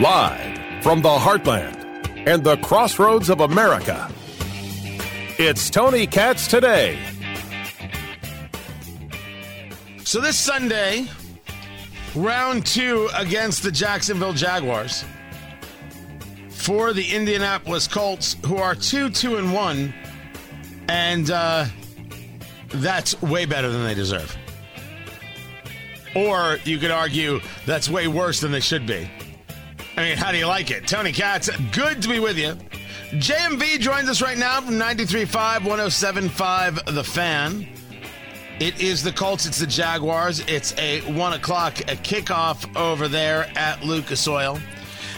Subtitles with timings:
[0.00, 4.12] Live from the heartland and the crossroads of America,
[5.38, 6.98] it's Tony Katz today.
[10.04, 11.06] So this Sunday,
[12.14, 15.02] round two against the Jacksonville Jaguars
[16.50, 19.94] for the Indianapolis Colts, who are two, two, and one,
[20.88, 21.64] and uh,
[22.68, 24.36] that's way better than they deserve.
[26.14, 29.10] Or you could argue that's way worse than they should be.
[29.96, 30.86] I mean, how do you like it?
[30.86, 32.54] Tony Katz, good to be with you.
[33.12, 37.66] JMV joins us right now from 93.5, 107.5 The Fan.
[38.60, 40.40] It is the Colts, it's the Jaguars.
[40.40, 44.58] It's a 1 o'clock a kickoff over there at Lucas Oil.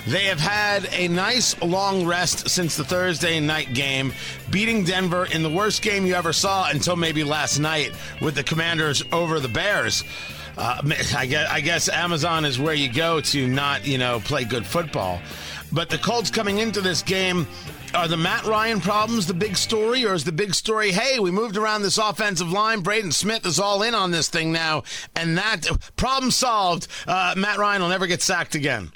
[0.06, 4.12] They have had a nice long rest since the Thursday night game,
[4.50, 8.42] beating Denver in the worst game you ever saw until maybe last night with the
[8.44, 10.04] Commanders over the Bears.
[10.58, 10.82] Uh,
[11.16, 14.66] I, guess, I guess Amazon is where you go to not, you know, play good
[14.66, 15.20] football.
[15.72, 17.46] But the Colts coming into this game,
[17.94, 21.30] are the Matt Ryan problems the big story, or is the big story, hey, we
[21.30, 24.82] moved around this offensive line, Braden Smith is all in on this thing now,
[25.16, 28.92] and that problem solved, uh, Matt Ryan will never get sacked again?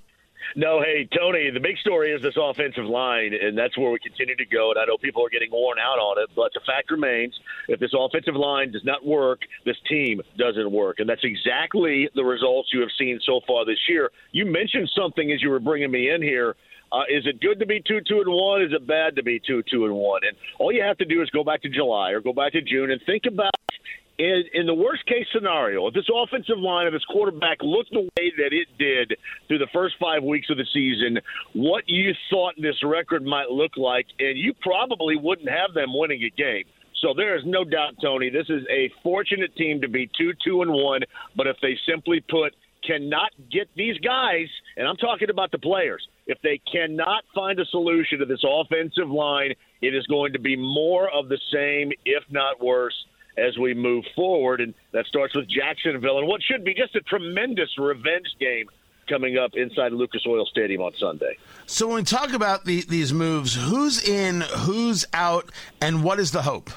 [0.55, 4.37] No, hey, Tony, the big story is this offensive line, and that's where we continue
[4.37, 4.71] to go.
[4.71, 7.81] And I know people are getting worn out on it, but the fact remains if
[7.81, 10.99] this offensive line does not work, this team doesn't work.
[10.99, 14.11] And that's exactly the results you have seen so far this year.
[14.33, 16.57] You mentioned something as you were bringing me in here.
[16.93, 18.61] Uh, is it good to be two two and one?
[18.61, 20.21] Is it bad to be two two and one?
[20.29, 22.61] And all you have to do is go back to July or go back to
[22.61, 23.53] June and think about
[24.23, 28.03] in, in the worst case scenario, if this offensive line, if this quarterback looked the
[28.03, 31.19] way that it did through the first five weeks of the season,
[31.55, 36.23] what you thought this record might look like, and you probably wouldn't have them winning
[36.23, 36.65] a game.
[37.01, 40.63] So there is no doubt, Tony, this is a fortunate team to be two, two,
[40.63, 41.01] and one.
[41.37, 42.55] But if they simply put
[42.87, 47.65] cannot get these guys, and I'm talking about the players, if they cannot find a
[47.67, 52.23] solution to this offensive line, it is going to be more of the same, if
[52.31, 52.95] not worse
[53.37, 54.61] as we move forward.
[54.61, 58.67] And that starts with Jacksonville and what should be just a tremendous revenge game
[59.09, 61.37] coming up inside Lucas Oil Stadium on Sunday.
[61.67, 65.51] So when we talk about the, these moves, who's in, who's out,
[65.81, 66.71] and what is the hope?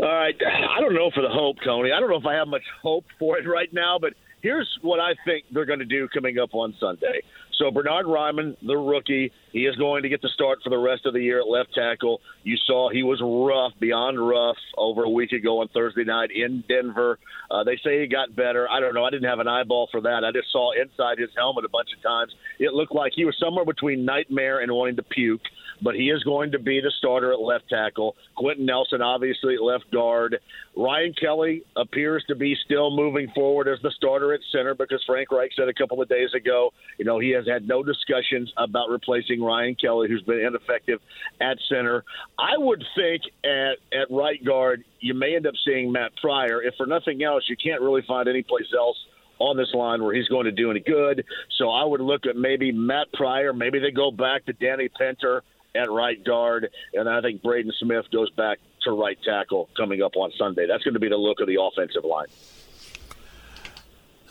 [0.00, 1.90] All right, I don't know for the hope, Tony.
[1.92, 5.00] I don't know if I have much hope for it right now, but here's what
[5.00, 7.22] I think they're going to do coming up on Sunday.
[7.58, 11.06] So Bernard Raimann, the rookie, he is going to get the start for the rest
[11.06, 12.20] of the year at left tackle.
[12.44, 16.62] You saw he was rough, beyond rough, over a week ago on Thursday night in
[16.68, 17.18] Denver.
[17.50, 18.68] Uh, they say he got better.
[18.70, 19.04] I don't know.
[19.04, 20.24] I didn't have an eyeball for that.
[20.24, 22.32] I just saw inside his helmet a bunch of times.
[22.60, 25.42] It looked like he was somewhere between nightmare and wanting to puke
[25.82, 28.16] but he is going to be the starter at left tackle.
[28.36, 30.38] Quenton Nelson, obviously, at left guard.
[30.76, 35.30] Ryan Kelly appears to be still moving forward as the starter at center because Frank
[35.30, 38.90] Reich said a couple of days ago, you know, he has had no discussions about
[38.90, 41.00] replacing Ryan Kelly, who's been ineffective
[41.40, 42.04] at center.
[42.38, 46.62] I would think at, at right guard, you may end up seeing Matt Pryor.
[46.62, 48.96] If for nothing else, you can't really find any place else
[49.38, 51.24] on this line where he's going to do any good.
[51.58, 53.52] So I would look at maybe Matt Pryor.
[53.52, 55.42] Maybe they go back to Danny Pinter
[55.78, 60.16] at right guard, and I think Braden Smith goes back to right tackle coming up
[60.16, 60.66] on Sunday.
[60.66, 62.26] That's going to be the look of the offensive line.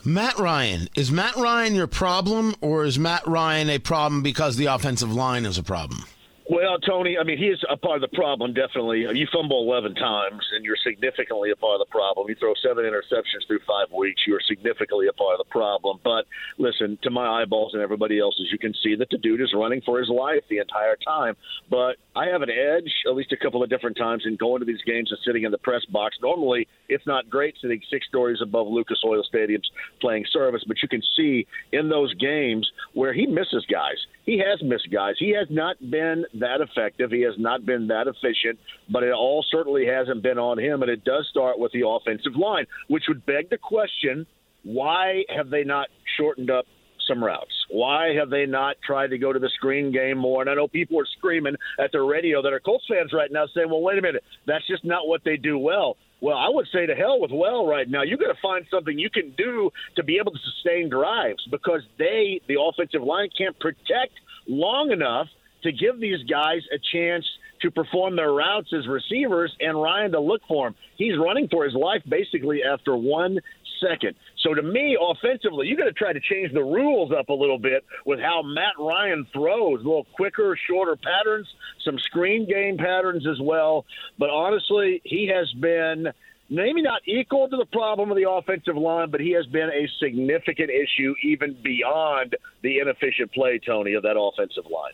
[0.05, 0.87] Matt Ryan.
[0.95, 5.45] Is Matt Ryan your problem, or is Matt Ryan a problem because the offensive line
[5.45, 6.05] is a problem?
[6.49, 9.01] Well, Tony, I mean, he is a part of the problem, definitely.
[9.01, 12.29] You fumble 11 times, and you're significantly a part of the problem.
[12.29, 15.99] You throw seven interceptions through five weeks, you're significantly a part of the problem.
[16.05, 16.25] But
[16.57, 19.81] listen, to my eyeballs and everybody else's, you can see that the dude is running
[19.81, 21.35] for his life the entire time.
[21.69, 24.65] But I have an edge, at least a couple of different times, in going to
[24.65, 26.17] these games and sitting in the press box.
[26.19, 29.65] Normally, it's not great sitting six stories above Lucas Oil Stadiums
[30.01, 33.97] playing service, but you can see in those games where he misses guys.
[34.25, 35.13] He has missed guys.
[35.19, 37.11] He has not been that effective.
[37.11, 38.57] He has not been that efficient,
[38.89, 40.81] but it all certainly hasn't been on him.
[40.81, 44.25] And it does start with the offensive line, which would beg the question
[44.63, 45.87] why have they not
[46.17, 46.65] shortened up
[47.07, 47.53] some routes?
[47.69, 50.41] Why have they not tried to go to the screen game more?
[50.41, 53.45] And I know people are screaming at the radio that are Colts fans right now
[53.53, 55.97] saying, well, wait a minute, that's just not what they do well.
[56.19, 58.01] Well, I would say to hell with well right now.
[58.01, 61.81] You got to find something you can do to be able to sustain drives because
[61.99, 64.13] they, the offensive line, can't protect
[64.47, 65.27] long enough
[65.63, 67.25] to give these guys a chance
[67.61, 70.75] to perform their routes as receivers and Ryan to look for him.
[70.97, 73.39] He's running for his life basically after one
[73.81, 74.15] second.
[74.39, 77.59] So to me, offensively, you got to try to change the rules up a little
[77.59, 81.47] bit with how Matt Ryan throws, a little quicker, shorter patterns,
[81.83, 83.85] some screen game patterns as well.
[84.17, 86.07] But honestly, he has been
[86.49, 89.87] maybe not equal to the problem of the offensive line, but he has been a
[89.99, 94.93] significant issue even beyond the inefficient play, Tony, of that offensive line.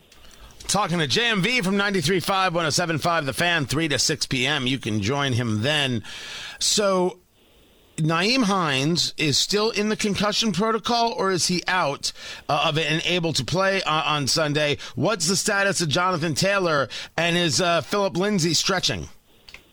[0.74, 4.66] Talking to JMV from 93.5, 107.5, The Fan, 3 to 6 p.m.
[4.66, 6.02] You can join him then.
[6.58, 7.20] So,
[7.96, 12.10] Nyheim Hines is still in the concussion protocol, or is he out
[12.48, 14.78] uh, of it and able to play uh, on Sunday?
[14.96, 19.02] What's the status of Jonathan Taylor and is uh, Phillip Lindsay stretching?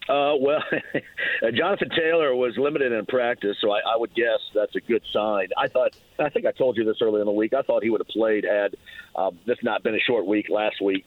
[0.08, 0.62] Uh, well,
[1.56, 5.48] Jonathan Taylor was limited in practice, so I, I would guess that's a good sign.
[5.58, 7.56] I thought, I think I told you this earlier in the week.
[7.56, 8.76] I thought he would have played had
[9.16, 11.06] uh, this not been a short week last week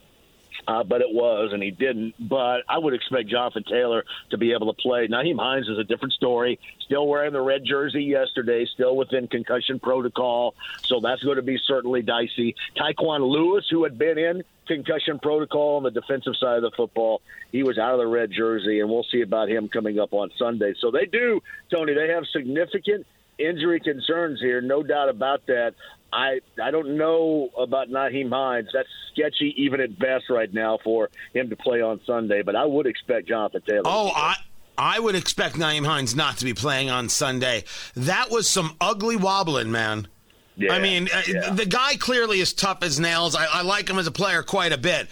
[0.67, 2.15] uh, but it was, and he didn't.
[2.19, 5.07] But I would expect Jonathan Taylor to be able to play.
[5.07, 6.59] Nyheim Hines is a different story.
[6.81, 11.57] Still wearing the red jersey yesterday, still within concussion protocol, so that's going to be
[11.57, 12.55] certainly dicey.
[12.77, 17.21] Tyquan Lewis, who had been in concussion protocol on the defensive side of the football,
[17.51, 20.31] he was out of the red jersey, and we'll see about him coming up on
[20.37, 20.73] Sunday.
[20.79, 21.41] So they do,
[21.71, 21.93] Tony.
[21.93, 23.05] They have significant
[23.37, 25.73] injury concerns here, no doubt about that.
[26.11, 28.69] I I don't know about Nyheim Hines.
[28.73, 32.41] That's sketchy even at best right now for him to play on Sunday.
[32.41, 33.83] But I would expect Jonathan Taylor.
[33.85, 34.35] Oh, I.
[34.77, 37.63] I would expect Nyheim Hines not to be playing on Sunday.
[37.95, 40.09] That was some ugly wobbling, man.
[40.57, 41.49] Yeah, I mean, uh, yeah.
[41.51, 43.37] the guy clearly is tough as nails.
[43.37, 45.07] I, I like him as a player quite a bit.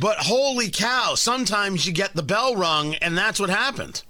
[0.00, 4.02] But holy cow, sometimes you get the bell rung, and that's what happened.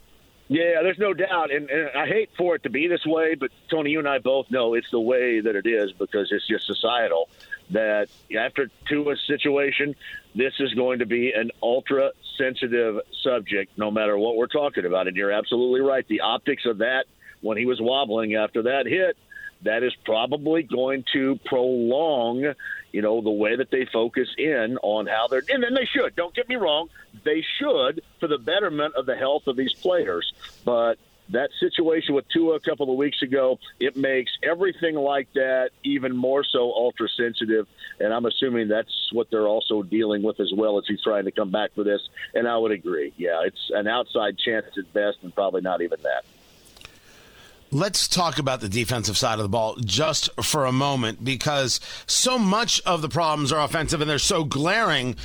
[0.48, 3.50] Yeah, there's no doubt, and, and, I hate for it to be this way, but
[3.70, 6.66] Tony, you and I both know it's the way that it is because it's just
[6.66, 7.30] societal.
[7.70, 8.08] That
[8.38, 9.96] after Tua's situation,
[10.34, 15.08] this is going to be an ultra sensitive subject, no matter what we're talking about.
[15.08, 16.06] And you're absolutely right.
[16.08, 17.06] The optics of that
[17.40, 19.16] when he was wobbling after that hit
[19.64, 22.54] that is probably going to prolong,
[22.92, 26.14] you know, the way that they focus in on how they're, and then they should.
[26.16, 26.88] Don't get me wrong,
[27.24, 30.32] they should for the betterment of the health of these players.
[30.64, 30.98] But
[31.30, 36.14] that situation with Tua a couple of weeks ago, it makes everything like that even
[36.14, 37.66] more so ultra sensitive.
[37.98, 41.30] And I'm assuming that's what they're also dealing with as well as he's trying to
[41.30, 42.06] come back for this.
[42.34, 43.12] And I would agree.
[43.16, 46.24] Yeah, it's an outside chance at best, and probably not even that.
[47.74, 52.38] Let's talk about the defensive side of the ball just for a moment because so
[52.38, 55.16] much of the problems are offensive and they're so glaring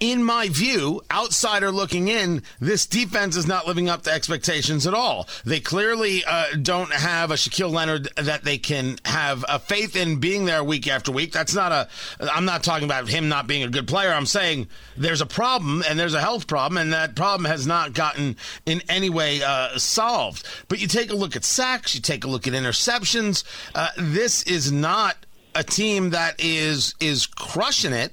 [0.00, 4.94] in my view, outsider looking in, this defense is not living up to expectations at
[4.94, 5.28] all.
[5.44, 10.20] They clearly uh, don't have a Shaquille Leonard that they can have a faith in
[10.20, 11.32] being there week after week.
[11.32, 11.88] That's not a.
[12.20, 14.12] I'm not talking about him not being a good player.
[14.12, 17.92] I'm saying there's a problem and there's a health problem, and that problem has not
[17.92, 20.46] gotten in any way uh, solved.
[20.68, 23.44] But you take a look at sacks, you take a look at interceptions.
[23.74, 25.16] Uh, this is not
[25.54, 28.12] a team that is is crushing it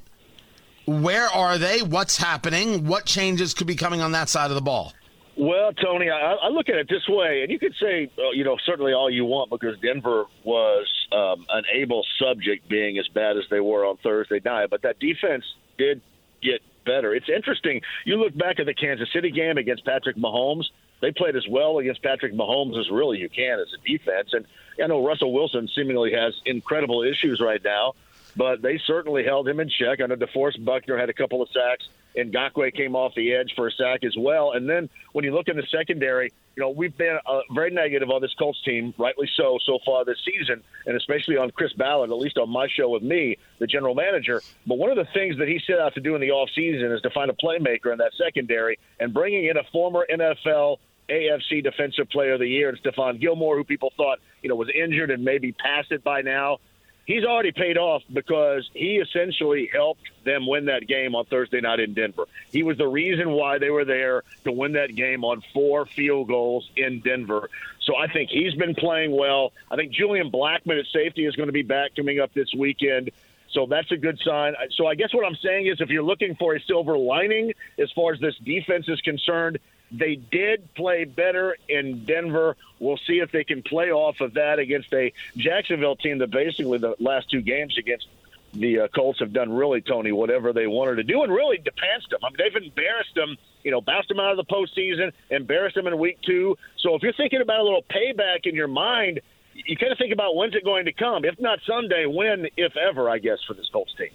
[0.85, 1.81] where are they?
[1.81, 2.87] What's happening?
[2.87, 4.93] What changes could be coming on that side of the ball?
[5.35, 8.43] Well, Tony, I, I look at it this way, and you could say, uh, you
[8.43, 13.37] know, certainly all you want because Denver was um, an able subject being as bad
[13.37, 15.43] as they were on Thursday night, but that defense
[15.77, 16.01] did
[16.41, 17.15] get better.
[17.15, 17.81] It's interesting.
[18.05, 20.65] You look back at the Kansas City game against Patrick Mahomes.
[21.01, 24.33] They played as well against Patrick Mahomes as really you can as a defense.
[24.33, 24.45] And
[24.81, 27.93] I know Russell Wilson seemingly has incredible issues right now
[28.35, 30.01] but they certainly held him in check.
[30.01, 33.53] I know DeForest Buckner had a couple of sacks, and Ngakoue came off the edge
[33.55, 34.51] for a sack as well.
[34.51, 38.09] And then when you look in the secondary, you know, we've been uh, very negative
[38.09, 42.11] on this Colts team, rightly so, so far this season, and especially on Chris Ballard,
[42.11, 44.41] at least on my show with me, the general manager.
[44.67, 47.01] But one of the things that he set out to do in the offseason is
[47.01, 50.77] to find a playmaker in that secondary and bringing in a former NFL
[51.09, 54.69] AFC Defensive Player of the Year and Stephon Gilmore, who people thought, you know, was
[54.73, 56.59] injured and maybe past it by now
[57.05, 61.79] he's already paid off because he essentially helped them win that game on Thursday night
[61.79, 62.25] in Denver.
[62.51, 66.27] He was the reason why they were there to win that game on four field
[66.27, 67.49] goals in Denver.
[67.81, 69.51] So I think he's been playing well.
[69.69, 73.11] I think Julian Blackmon at safety is going to be back coming up this weekend.
[73.51, 74.55] So that's a good sign.
[74.75, 77.91] So I guess what I'm saying is if you're looking for a silver lining as
[77.91, 79.59] far as this defense is concerned,
[79.93, 82.57] they did play better in Denver.
[82.79, 86.79] We'll see if they can play off of that against a Jacksonville team that basically
[86.79, 88.07] the last two games against
[88.53, 92.09] the uh, Colts have done really, Tony, whatever they wanted to do and really depanced
[92.09, 92.19] them.
[92.23, 95.87] I mean, they've embarrassed them, you know, bounced them out of the postseason, embarrassed them
[95.87, 96.57] in week two.
[96.77, 99.21] So if you're thinking about a little payback in your mind,
[99.53, 101.25] you kind of think about when's it going to come?
[101.25, 104.09] If not Sunday, when, if ever, I guess, for this Colts team.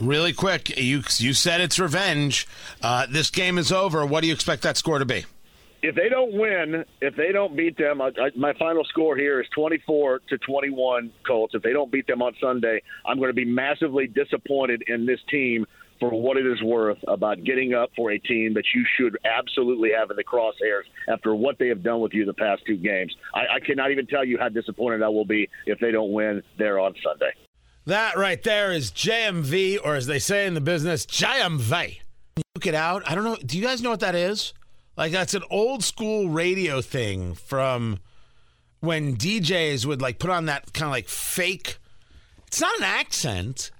[0.00, 2.48] Really quick, you you said it's revenge.
[2.82, 4.04] Uh, this game is over.
[4.04, 5.24] What do you expect that score to be?
[5.82, 9.40] If they don't win, if they don't beat them, I, I, my final score here
[9.40, 11.54] is 24 to 21 Colts.
[11.54, 15.18] If they don't beat them on Sunday, I'm going to be massively disappointed in this
[15.28, 15.66] team
[15.98, 19.90] for what it is worth about getting up for a team that you should absolutely
[19.96, 23.14] have in the crosshairs after what they have done with you the past two games.
[23.34, 26.42] I, I cannot even tell you how disappointed I will be if they don't win
[26.58, 27.32] there on Sunday.
[27.86, 31.98] That right there is JMV, or as they say in the business, JMV.
[32.54, 33.02] Look it out.
[33.10, 33.36] I don't know.
[33.36, 34.54] Do you guys know what that is?
[34.96, 37.98] Like, that's an old school radio thing from
[38.80, 41.78] when DJs would like put on that kind of like fake.
[42.46, 43.70] It's not an accent.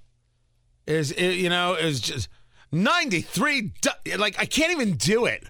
[0.86, 1.74] Is it, you know?
[1.74, 2.28] Is just
[2.72, 3.72] ninety three.
[4.16, 5.44] Like I can't even do it.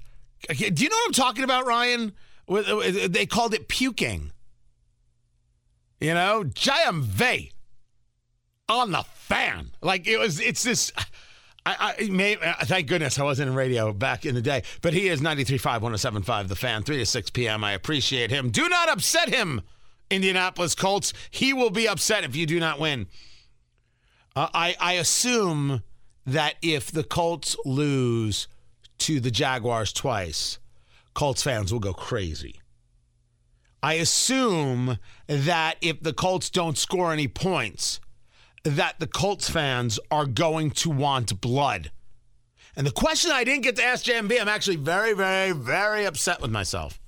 [0.49, 2.13] Do you know what I'm talking about, Ryan?
[2.49, 4.33] They called it puking.
[6.01, 7.53] You know, JMV
[8.73, 9.71] on the fan.
[9.81, 10.41] Like it was.
[10.41, 10.93] It's this.
[11.65, 14.65] I, I may, thank goodness I wasn't in radio back in the day.
[14.81, 17.63] But he is 93.5, 107.5, the fan, 3 to 6 p.m.
[17.63, 18.51] I appreciate him.
[18.51, 19.63] Do not upset him,
[20.11, 21.13] Indianapolis Colts.
[21.31, 23.07] He will be upset if you do not win.
[24.35, 25.85] Uh, I, I assume
[26.27, 28.49] that if the Colts lose
[28.99, 30.59] to the Jaguars twice,
[31.15, 32.61] Colts fans will go crazy.
[33.83, 38.01] I assume that if the Colts don't score any points,
[38.65, 41.91] that the Colts fans are going to want blood.
[42.77, 46.41] And the question I didn't get to ask JMV, I'm actually very, very, very upset
[46.41, 46.99] with myself.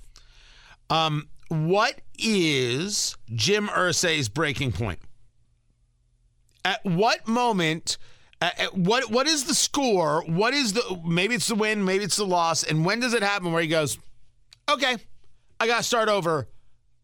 [0.90, 4.98] Um, what is Jim Irsay's breaking point?
[6.64, 7.98] At what moment?
[8.40, 10.22] At what what is the score?
[10.26, 13.22] What is the maybe it's the win, maybe it's the loss, and when does it
[13.22, 13.98] happen where he goes,
[14.68, 14.96] okay,
[15.60, 16.48] I gotta start over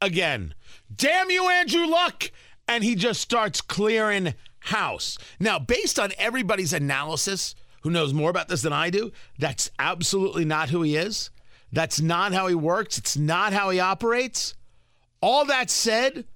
[0.02, 0.54] again.
[0.94, 2.30] Damn you, Andrew Luck!
[2.70, 5.18] And he just starts clearing house.
[5.40, 9.10] Now, based on everybody's analysis, who knows more about this than I do,
[9.40, 11.30] that's absolutely not who he is.
[11.72, 12.96] That's not how he works.
[12.96, 14.54] It's not how he operates.
[15.20, 16.26] All that said,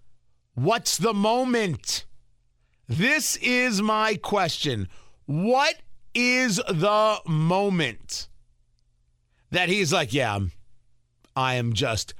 [0.55, 2.05] what's the moment?
[2.89, 4.89] This is my question.
[5.27, 5.77] What
[6.15, 8.27] is the moment
[9.53, 10.41] that he's like, yeah,
[11.37, 12.13] I am just,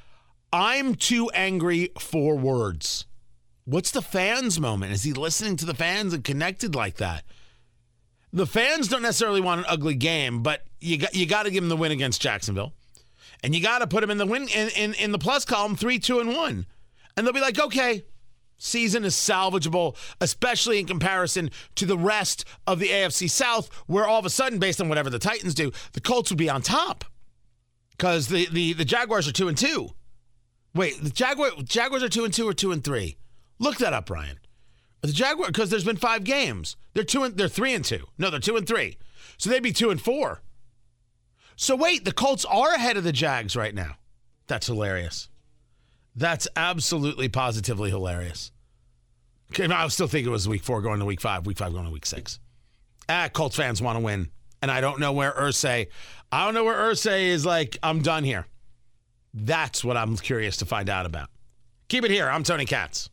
[0.53, 3.07] I'm too angry for words.
[3.67, 4.93] What's the fans' moment?
[4.93, 7.25] Is he listening to the fans and connected like that?
[8.33, 11.63] The fans don't necessarily want an ugly game, but you got you got to give
[11.63, 12.75] them the win against Jacksonville,
[13.43, 15.77] and you got to put them in the win in, in in the plus column
[15.77, 16.67] three two and one,
[17.17, 18.05] and they'll be like, okay,
[18.59, 24.19] season is salvageable, especially in comparison to the rest of the AFC South, where all
[24.19, 27.05] of a sudden, based on whatever the Titans do, the Colts would be on top
[27.93, 29.91] because the the the Jaguars are two and two.
[30.75, 33.17] Wait, the Jaguar Jaguars are two and two or two and three.
[33.59, 34.39] Look that up, Ryan.
[35.03, 36.77] The Jaguar because there's been five games.
[36.95, 38.07] They're two and they're three and two.
[38.17, 38.97] No, they're two and three.
[39.37, 40.41] So they'd be two and four.
[41.57, 43.97] So wait, the Colts are ahead of the Jags right now.
[44.47, 45.29] That's hilarious.
[46.17, 48.51] That's absolutely positively hilarious.
[49.51, 51.85] Okay, I still think it was week four going to week five, week five going
[51.85, 52.39] to week six.
[53.09, 54.31] Ah, Colts fans want to win.
[54.63, 55.89] And I don't know where Irsay,
[56.33, 58.47] I don't know where Irsay is like, I'm done here.
[59.35, 61.29] That's what I'm curious to find out about.
[61.89, 62.29] Keep it here.
[62.29, 63.11] I'm Tony Katz.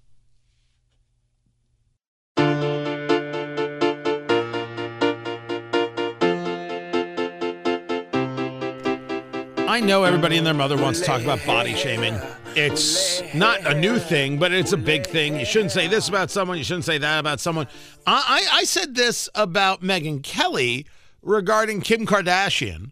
[9.71, 12.19] I know everybody and their mother wants to talk about body shaming.
[12.57, 15.39] It's not a new thing, but it's a big thing.
[15.39, 16.57] You shouldn't say this about someone.
[16.57, 17.69] You shouldn't say that about someone.
[18.05, 20.87] I, I, I said this about Megyn Kelly
[21.21, 22.91] regarding Kim Kardashian.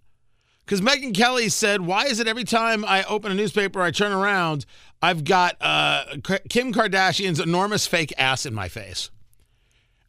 [0.63, 4.13] Because Megyn Kelly said, Why is it every time I open a newspaper, I turn
[4.13, 4.65] around,
[5.01, 6.05] I've got uh,
[6.48, 9.09] Kim Kardashian's enormous fake ass in my face?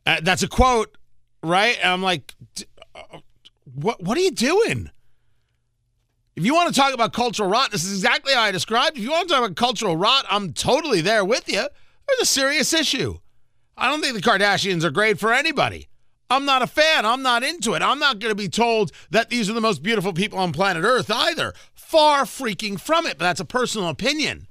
[0.07, 0.97] Uh, that's a quote,
[1.43, 1.77] right?
[1.83, 2.33] And I'm like,
[2.95, 3.19] uh,
[3.75, 4.93] what, what are you doing?
[6.41, 8.97] If you want to talk about cultural rot, this is exactly how I described.
[8.97, 11.69] If you want to talk about cultural rot, I'm totally there with you.
[12.09, 13.19] There's a serious issue.
[13.77, 15.91] I don't think the Kardashians are great for anybody.
[16.31, 17.05] I'm not a fan.
[17.05, 17.83] I'm not into it.
[17.83, 20.83] I'm not going to be told that these are the most beautiful people on planet
[20.83, 21.53] Earth either.
[21.75, 24.47] Far freaking from it, but that's a personal opinion.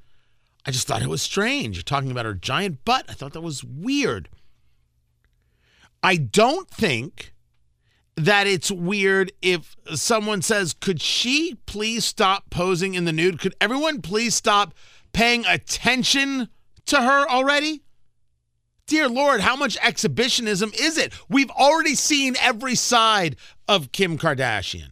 [0.68, 1.76] I just thought it was strange.
[1.76, 3.06] You're talking about her giant butt.
[3.10, 4.30] I thought that was weird.
[6.04, 7.34] I don't think
[8.26, 13.40] that it's weird if someone says, Could she please stop posing in the nude?
[13.40, 14.74] Could everyone please stop
[15.14, 16.50] paying attention
[16.88, 17.82] to her already?
[18.88, 21.14] Dear Lord, how much exhibitionism is it?
[21.30, 23.36] We've already seen every side
[23.68, 24.90] of Kim Kardashian.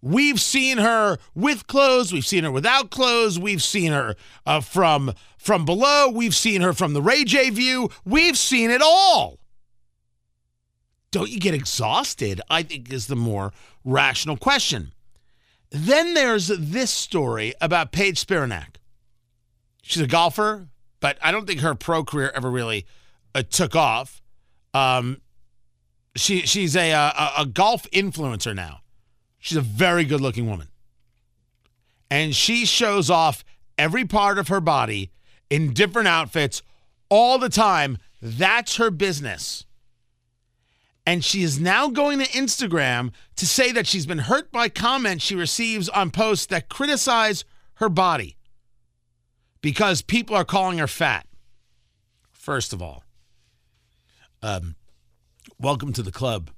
[0.00, 2.12] We've seen her with clothes.
[2.12, 3.38] We've seen her without clothes.
[3.38, 6.08] We've seen her uh, from from below.
[6.08, 7.90] We've seen her from the Ray J view.
[8.04, 9.38] We've seen it all
[11.10, 12.40] don't you get exhausted?
[12.50, 13.52] I think is the more
[13.84, 14.92] rational question.
[15.70, 18.76] Then there's this story about Paige Spiranac.
[19.82, 20.68] She's a golfer,
[21.00, 22.86] but I don't think her pro career ever really
[23.34, 24.22] uh, took off.
[24.74, 25.20] Um,
[26.16, 28.80] she she's a, a a golf influencer now.
[29.38, 30.68] She's a very good looking woman,
[32.10, 33.44] and she shows off
[33.78, 35.10] every part of her body
[35.48, 36.62] in different outfits
[37.08, 37.98] all the time.
[38.20, 39.64] That's her business.
[41.08, 45.24] And she is now going to Instagram to say that she's been hurt by comments
[45.24, 47.46] she receives on posts that criticize
[47.76, 48.36] her body
[49.62, 51.26] because people are calling her fat.
[52.30, 53.04] First of all,
[54.42, 54.76] um,
[55.58, 56.50] welcome to the club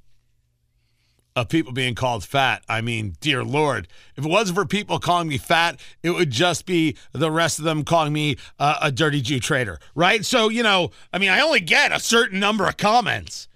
[1.37, 2.65] of people being called fat.
[2.69, 6.67] I mean, dear Lord, if it wasn't for people calling me fat, it would just
[6.67, 10.25] be the rest of them calling me uh, a dirty Jew trader, right?
[10.25, 13.47] So, you know, I mean, I only get a certain number of comments.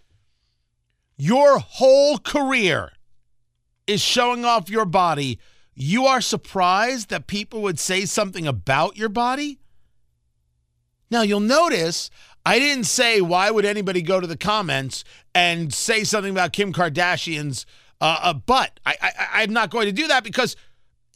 [1.17, 2.93] Your whole career
[3.87, 5.39] is showing off your body.
[5.75, 9.59] You are surprised that people would say something about your body?
[11.11, 12.11] Now, you'll notice
[12.47, 15.05] I didn't say why would anybody go to the comments
[15.35, 17.65] and say something about Kim Kardashian's
[18.01, 18.81] uh, uh, butt.
[18.85, 20.57] I, I, I'm not going to do that because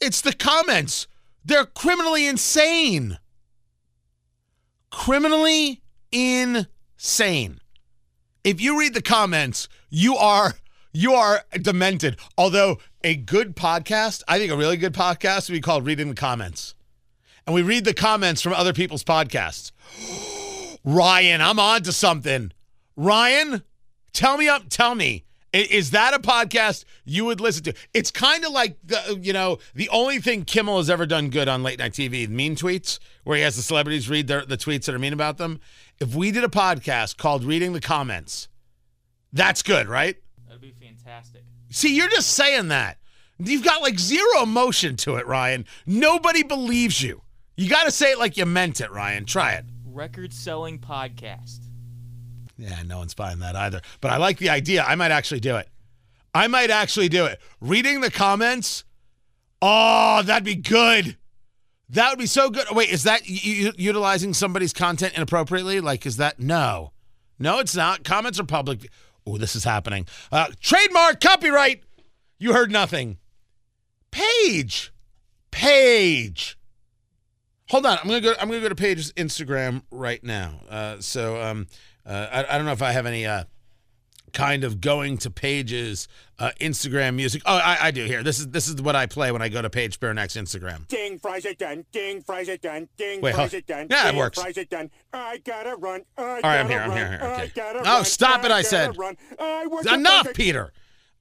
[0.01, 1.07] it's the comments.
[1.45, 3.19] They're criminally insane.
[4.89, 7.59] Criminally insane.
[8.43, 10.55] If you read the comments, you are
[10.91, 12.17] you are demented.
[12.37, 16.15] Although a good podcast, I think a really good podcast would be called Reading the
[16.15, 16.73] Comments.
[17.45, 19.71] And we read the comments from other people's podcasts.
[20.83, 22.51] Ryan, I'm on to something.
[22.95, 23.63] Ryan,
[24.13, 25.25] tell me up, tell me.
[25.51, 27.73] Is that a podcast you would listen to?
[27.91, 31.47] It's kind of like the you know the only thing Kimmel has ever done good
[31.47, 34.85] on late night TV, mean tweets, where he has the celebrities read their, the tweets
[34.85, 35.59] that are mean about them.
[35.99, 38.47] If we did a podcast called Reading the Comments,
[39.33, 40.17] that's good, right?
[40.47, 41.43] That'd be fantastic.
[41.69, 42.97] See, you're just saying that.
[43.37, 45.65] You've got like zero emotion to it, Ryan.
[45.85, 47.21] Nobody believes you.
[47.55, 49.25] You got to say it like you meant it, Ryan.
[49.25, 49.65] Try it.
[49.85, 51.59] Record selling podcast.
[52.57, 53.81] Yeah, no one's buying that either.
[54.01, 54.83] But I like the idea.
[54.83, 55.69] I might actually do it.
[56.33, 57.39] I might actually do it.
[57.61, 58.83] Reading the comments.
[59.61, 61.17] Oh, that'd be good.
[61.89, 62.65] That would be so good.
[62.71, 65.79] Wait, is that u- utilizing somebody's content inappropriately?
[65.79, 66.91] Like, is that no?
[67.39, 68.03] No, it's not.
[68.03, 68.89] Comments are public.
[69.29, 70.07] Oh, this is happening.
[70.31, 71.83] Uh, trademark, copyright.
[72.39, 73.17] You heard nothing.
[74.11, 74.91] Paige,
[75.51, 76.57] Paige.
[77.69, 77.99] Hold on.
[77.99, 78.33] I'm gonna go.
[78.39, 80.61] I'm gonna go to Paige's Instagram right now.
[80.67, 81.67] Uh, so, um,
[82.05, 83.43] uh, I, I don't know if I have any uh,
[84.29, 87.41] kind of going to Paige's uh, Instagram music.
[87.45, 88.23] Oh, I, I do here.
[88.23, 90.87] This is this is what I play when I go to Paige Baronak's Instagram.
[90.87, 91.85] Ding, fries it done.
[91.91, 92.87] Ding, fries it done.
[92.97, 93.87] Ding, Wait, fries it done.
[93.89, 94.39] Yeah, it works.
[94.39, 94.89] Fries it done.
[95.13, 96.01] I gotta run.
[96.17, 97.79] I All right, I'm here, I'm here, here, I okay.
[97.83, 98.97] No, run, stop it, I gotta said.
[98.97, 99.17] Run.
[99.39, 100.73] I Enough, perfect- Peter.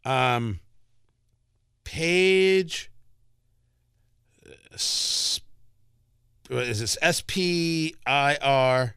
[0.05, 0.61] Um,
[1.85, 2.91] Paige.
[6.51, 6.97] uh, is this?
[7.03, 8.95] S P I R.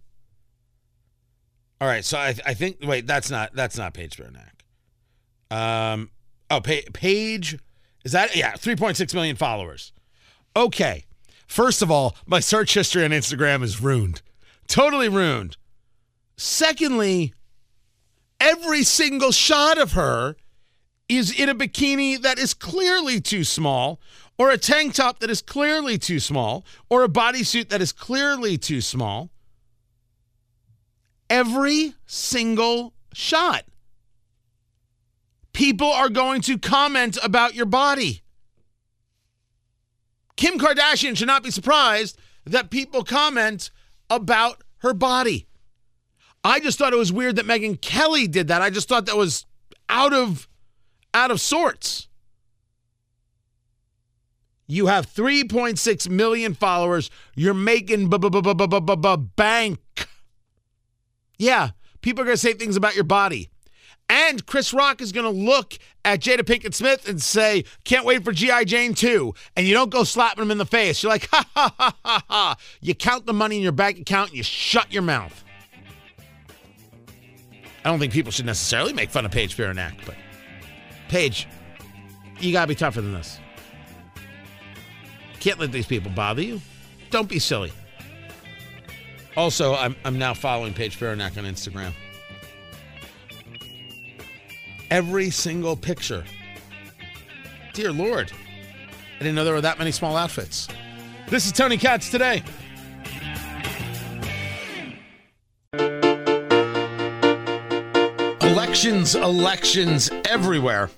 [1.82, 4.62] All right, so I, I think wait, that's not that's not Paige Beranek.
[5.50, 6.12] Um,
[6.52, 7.58] oh, pa- Paige
[8.06, 9.92] is that yeah, three point six million followers.
[10.56, 11.06] Okay,
[11.48, 14.22] first of all, my search history on Instagram is ruined,
[14.68, 15.58] totally ruined.
[16.38, 17.34] Secondly,
[18.40, 20.36] every single shot of her
[21.10, 24.00] is in a bikini that is clearly too small,
[24.38, 28.56] or a tank top that is clearly too small, or a bodysuit that is clearly
[28.56, 29.32] too small
[31.32, 33.64] every single shot.
[35.54, 38.22] People are going to comment about your body.
[40.36, 43.72] Kim Kardashian should not be surprised that people comment
[44.10, 45.48] about her body.
[46.44, 48.62] I just thought it was weird that Megyn Kelly did that.
[48.62, 49.46] I just thought that was
[49.88, 50.50] out of
[51.14, 52.08] out of sorts.
[54.68, 57.10] You have 3.6 million followers.
[57.36, 59.80] You're making b- b- b- b- b- b- bank.
[61.42, 63.50] Yeah, people are going to say things about your body.
[64.08, 65.76] And Chris Rock is going to look
[66.06, 68.66] at Jada Pinkett Smith and say, Can't wait for G.I.
[68.66, 69.34] Jane 2.
[69.56, 71.02] And you don't go slapping him in the face.
[71.02, 72.56] You're like, Ha ha ha ha ha.
[72.80, 75.44] You count the money in your bank account and you shut your mouth.
[77.84, 80.14] I don't think people should necessarily make fun of Paige Beranek, but
[81.10, 81.48] Paige,
[82.40, 83.40] you got to be tougher than this.
[85.40, 86.62] Can't let these people bother you.
[87.10, 87.74] Don't be silly.
[89.38, 91.94] Also, I'm, I'm now following Paige Beranek on Instagram.
[94.90, 96.26] Every single picture.
[97.74, 98.32] Dear Lord.
[99.16, 100.68] I didn't know there were that many small outfits.
[101.30, 102.44] This is Tony Katz today.
[108.42, 110.90] Elections, elections everywhere.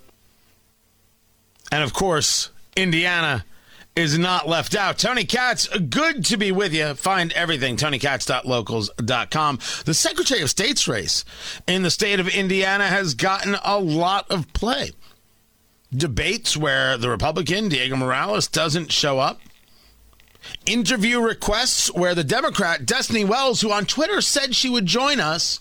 [1.71, 3.45] And of course, Indiana
[3.95, 4.97] is not left out.
[4.97, 6.95] Tony Katz, good to be with you.
[6.95, 9.59] Find everything, tonykatz.locals.com.
[9.85, 11.23] The Secretary of State's race
[11.67, 14.91] in the state of Indiana has gotten a lot of play.
[15.95, 19.39] Debates where the Republican, Diego Morales, doesn't show up.
[20.65, 25.59] Interview requests where the Democrat, Destiny Wells, who on Twitter said she would join us,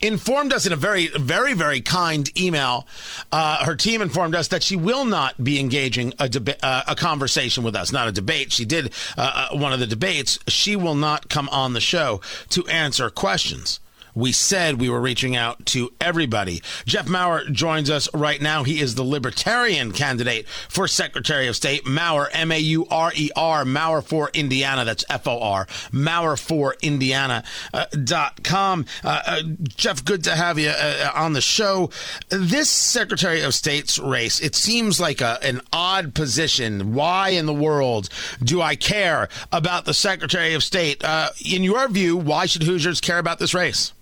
[0.00, 2.86] informed us in a very, very, very kind email.
[3.32, 6.94] Uh, her team informed us that she will not be engaging a deba- uh, a
[6.94, 8.52] conversation with us, not a debate.
[8.52, 10.38] She did uh, uh one of the debates.
[10.48, 12.20] She will not come on the show
[12.50, 13.80] to answer questions
[14.16, 16.62] we said we were reaching out to everybody.
[16.86, 18.64] Jeff Maurer joins us right now.
[18.64, 21.86] He is the Libertarian candidate for Secretary of State.
[21.86, 24.84] Maurer, M A U R E R, Maurer for Indiana.
[24.84, 28.86] That's F O R, Maurer for Indiana uh, dot com.
[29.04, 29.42] Uh, uh,
[29.76, 31.90] Jeff, good to have you uh, on the show.
[32.30, 36.94] This Secretary of State's race, it seems like a, an odd position.
[36.94, 38.08] Why in the world
[38.42, 41.04] do I care about the Secretary of State?
[41.04, 43.92] Uh, in your view, why should Hoosiers care about this race?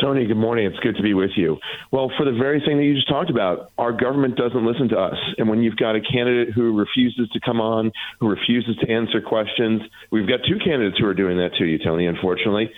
[0.00, 0.66] Tony, good morning.
[0.66, 1.58] It's good to be with you.
[1.90, 4.98] Well, for the very thing that you just talked about, our government doesn't listen to
[4.98, 5.16] us.
[5.38, 9.22] And when you've got a candidate who refuses to come on, who refuses to answer
[9.22, 9.80] questions,
[10.10, 12.70] we've got two candidates who are doing that to you, Tony, unfortunately.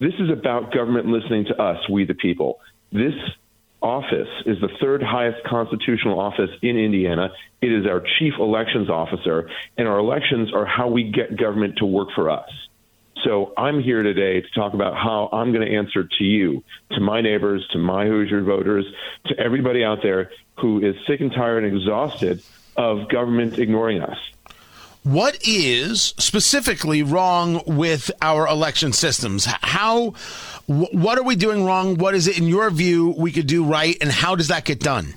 [0.00, 2.60] This is about government listening to us, we the people.
[2.92, 3.14] This
[3.82, 7.30] office is the third highest constitutional office in Indiana.
[7.60, 11.84] It is our chief elections officer, and our elections are how we get government to
[11.84, 12.48] work for us.
[13.22, 17.00] So I'm here today to talk about how I'm going to answer to you, to
[17.00, 18.84] my neighbors, to my Hoosier voters,
[19.26, 22.42] to everybody out there who is sick and tired and exhausted
[22.76, 24.18] of government ignoring us.
[25.04, 29.44] What is specifically wrong with our election systems?
[29.46, 30.14] How,
[30.66, 31.96] what are we doing wrong?
[31.96, 33.96] What is it, in your view, we could do right?
[34.00, 35.14] And how does that get done?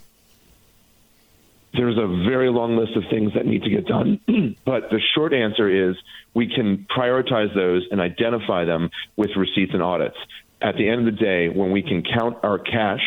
[1.78, 4.20] There's a very long list of things that need to get done.
[4.66, 5.96] but the short answer is
[6.34, 10.18] we can prioritize those and identify them with receipts and audits.
[10.60, 13.02] At the end of the day, when we can count our cash,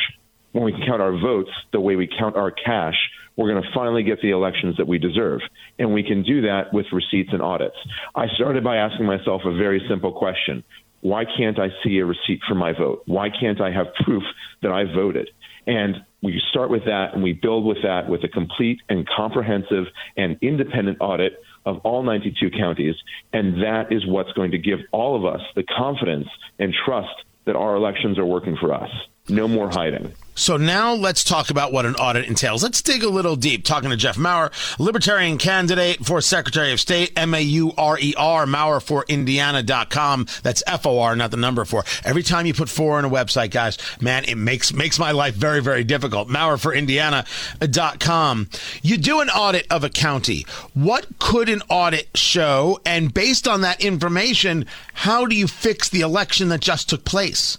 [0.53, 2.95] when we can count our votes the way we count our cash,
[3.37, 5.41] we're going to finally get the elections that we deserve.
[5.79, 7.77] And we can do that with receipts and audits.
[8.15, 10.63] I started by asking myself a very simple question
[11.01, 13.03] Why can't I see a receipt for my vote?
[13.07, 14.23] Why can't I have proof
[14.63, 15.29] that I voted?
[15.67, 19.87] And we start with that and we build with that with a complete and comprehensive
[20.17, 22.95] and independent audit of all 92 counties.
[23.33, 26.29] And that is what's going to give all of us the confidence
[26.59, 27.15] and trust
[27.47, 28.91] that our elections are working for us.
[29.29, 30.13] No more hiding.
[30.41, 32.63] So now let's talk about what an audit entails.
[32.63, 33.63] Let's dig a little deep.
[33.63, 38.15] Talking to Jeff Maurer, Libertarian candidate for Secretary of State, M A U R E
[38.17, 40.27] R, Maurer for Indiana.com.
[40.43, 41.85] That's F O R, not the number four.
[42.05, 45.35] Every time you put four on a website, guys, man, it makes makes my life
[45.35, 46.31] very, very difficult.
[46.31, 48.49] Maurer for Indiana.com.
[48.83, 50.47] You do an audit of a county.
[50.73, 52.81] What could an audit show?
[52.87, 57.59] And based on that information, how do you fix the election that just took place?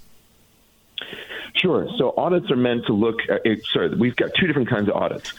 [1.56, 1.88] Sure.
[1.98, 3.42] So audits are meant to look at,
[3.74, 5.34] sorry, we've got two different kinds of audits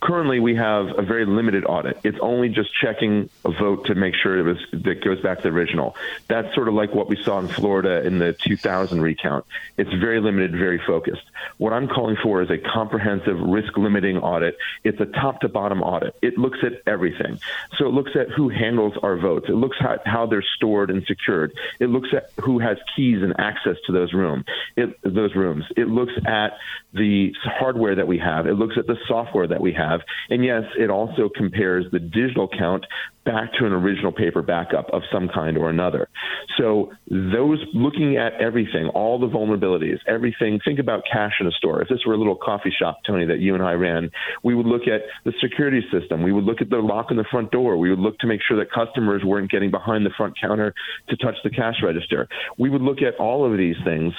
[0.00, 1.98] currently we have a very limited audit.
[2.04, 5.42] It's only just checking a vote to make sure it was that goes back to
[5.44, 5.96] the original.
[6.28, 9.46] That's sort of like what we saw in Florida in the 2000 recount.
[9.76, 11.22] It's very limited, very focused.
[11.58, 14.56] What I'm calling for is a comprehensive risk limiting audit.
[14.84, 16.14] It's a top to bottom audit.
[16.22, 17.38] It looks at everything.
[17.78, 19.46] So it looks at who handles our votes.
[19.48, 21.52] It looks at how they're stored and secured.
[21.80, 24.44] It looks at who has keys and access to those room.
[24.76, 25.64] It, those rooms.
[25.76, 26.58] It looks at
[26.92, 28.46] the hardware that we have.
[28.46, 30.00] It looks at the software that we have have.
[30.30, 32.84] And yes, it also compares the digital count
[33.24, 36.08] back to an original paper backup of some kind or another.
[36.56, 41.82] So those looking at everything, all the vulnerabilities, everything, think about cash in a store.
[41.82, 44.10] If this were a little coffee shop, Tony, that you and I ran,
[44.44, 46.22] we would look at the security system.
[46.22, 47.76] We would look at the lock on the front door.
[47.76, 50.72] We would look to make sure that customers weren't getting behind the front counter
[51.08, 52.28] to touch the cash register.
[52.58, 54.14] We would look at all of these things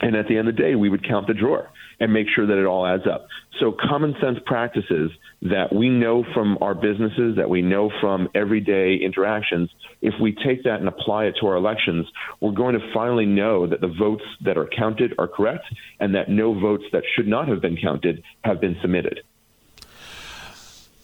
[0.00, 1.70] and at the end of the day, we would count the drawer
[2.02, 3.28] and make sure that it all adds up.
[3.60, 5.12] So, common sense practices
[5.42, 10.64] that we know from our businesses, that we know from everyday interactions, if we take
[10.64, 12.06] that and apply it to our elections,
[12.40, 15.64] we're going to finally know that the votes that are counted are correct
[16.00, 19.20] and that no votes that should not have been counted have been submitted.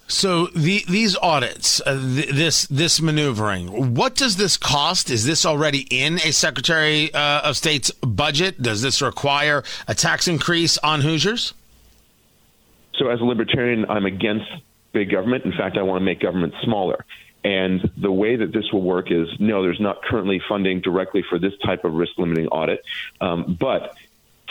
[0.09, 5.11] So the, these audits, uh, th- this this maneuvering, what does this cost?
[5.11, 8.61] Is this already in a Secretary uh, of State's budget?
[8.61, 11.53] Does this require a tax increase on Hoosiers?
[12.95, 14.47] So, as a libertarian, I'm against
[14.93, 15.45] big government.
[15.45, 17.05] In fact, I want to make government smaller.
[17.45, 21.39] And the way that this will work is no, there's not currently funding directly for
[21.39, 22.83] this type of risk limiting audit,
[23.21, 23.95] um, but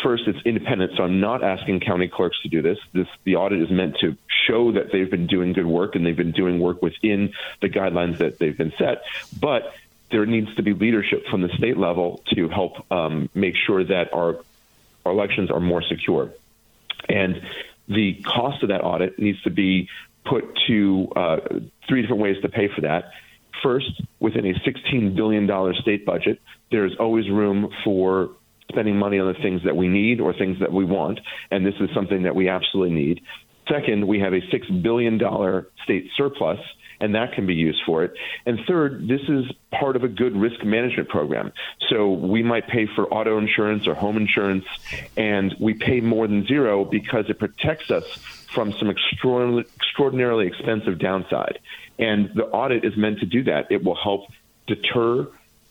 [0.04, 2.78] First, it's independent, so I'm not asking county clerks to do this.
[2.94, 4.16] This the audit is meant to
[4.48, 8.20] show that they've been doing good work and they've been doing work within the guidelines
[8.20, 9.04] that they've been set.
[9.40, 9.74] But
[10.12, 14.14] there needs to be leadership from the state level to help um, make sure that
[14.14, 14.38] our,
[15.06, 16.32] our elections are more secure.
[17.10, 17.42] And
[17.88, 19.90] the cost of that audit needs to be
[20.26, 21.38] put to uh,
[21.88, 23.12] three different ways to pay for that.
[23.64, 28.30] First, within a $16 billion state budget, there's always room for
[28.69, 31.19] spending money on the things that we need or things that we want,
[31.51, 33.21] and this is something that we absolutely need.
[33.69, 35.19] Second, we have a $6 billion
[35.84, 36.60] state surplus,
[36.99, 38.13] and that can be used for it.
[38.45, 41.51] And third, this is part of a good risk management program.
[41.89, 44.65] So we might pay for auto insurance or home insurance,
[45.15, 48.06] and we pay more than zero because it protects us
[48.53, 51.60] from some extraordinarily expensive downside.
[51.99, 53.69] And the audit is meant to do that.
[53.69, 54.27] It will help
[54.65, 55.27] deter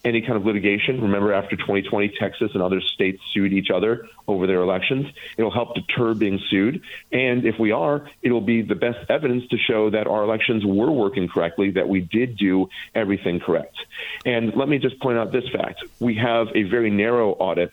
[0.06, 1.02] any kind of litigation.
[1.02, 5.06] Remember, after 2020, Texas and other states sued each other over their elections.
[5.36, 6.82] It'll help deter being sued.
[7.10, 10.92] And if we are, it'll be the best evidence to show that our elections were
[10.92, 13.76] working correctly, that we did do everything correct.
[14.24, 17.72] And let me just point out this fact we have a very narrow audit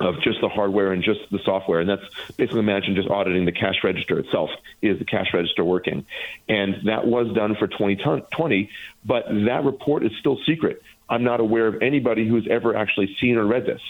[0.00, 1.80] of just the hardware and just the software.
[1.80, 2.02] And that's
[2.38, 4.48] basically imagine just auditing the cash register itself.
[4.80, 6.06] Is the cash register working?
[6.48, 8.70] And that was done for 2020,
[9.04, 10.82] but that report is still secret.
[11.10, 13.82] I'm not aware of anybody who's ever actually seen or read this.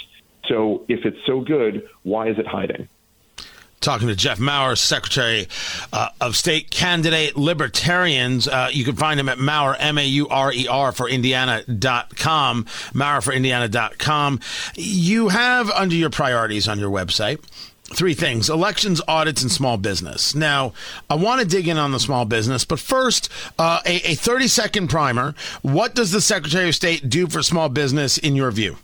[0.49, 2.89] So if it's so good, why is it hiding?
[3.81, 5.47] Talking to Jeff Maurer, Secretary
[5.93, 8.47] uh, of State candidate Libertarians.
[8.47, 12.67] Uh, you can find him at Maurer, M A U R E R, for Indiana.com,
[12.93, 14.41] Maurer for Indiana.com.
[14.75, 17.41] You have under your priorities on your website
[17.93, 20.35] three things elections, audits, and small business.
[20.35, 20.73] Now,
[21.09, 24.49] I want to dig in on the small business, but first, uh, a, a 30
[24.49, 25.35] second primer.
[25.63, 28.77] What does the Secretary of State do for small business in your view?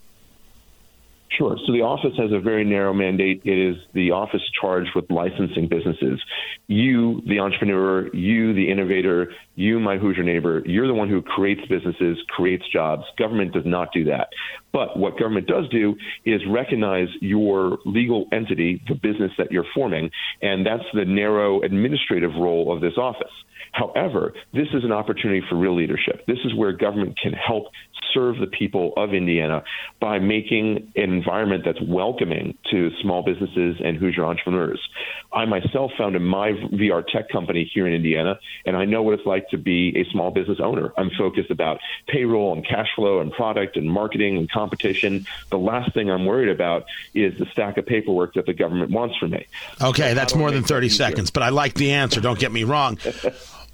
[1.37, 1.59] Sure.
[1.66, 3.42] So the office has a very narrow mandate.
[3.44, 6.18] It is the office charged with licensing businesses.
[6.66, 11.61] You, the entrepreneur, you, the innovator, you, my Hoosier neighbor, you're the one who creates
[11.68, 13.03] businesses, creates jobs.
[13.18, 14.29] Government does not do that.
[14.72, 20.11] But what government does do is recognize your legal entity, the business that you're forming,
[20.40, 23.33] and that's the narrow administrative role of this office.
[23.76, 26.24] However, this is an opportunity for real leadership.
[26.26, 27.66] This is where government can help
[28.14, 29.64] serve the people of Indiana
[30.00, 34.80] by making an environment that's welcoming to small businesses and Hoosier entrepreneurs.
[35.30, 39.26] I myself founded my VR tech company here in Indiana, and I know what it's
[39.26, 40.94] like to be a small business owner.
[40.96, 45.26] I'm focused about payroll and cash flow and product and marketing and competition.
[45.50, 49.18] The last thing I'm worried about is the stack of paperwork that the government wants
[49.18, 49.46] from me.
[49.82, 52.22] Okay, that's more than 30 seconds, but I like the answer.
[52.22, 52.98] Don't get me wrong.